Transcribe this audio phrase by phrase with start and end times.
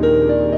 [0.00, 0.57] Música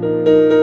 [0.00, 0.57] Música